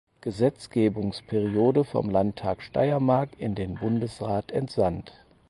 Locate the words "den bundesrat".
3.53-4.51